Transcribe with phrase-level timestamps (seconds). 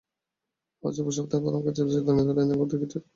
[0.83, 3.09] আজ রোববার সপ্তাহের প্রথম কার্যদিবসে দৈনন্দিন লেনদেনের গতি কিছুটা কম ডিএসইতে।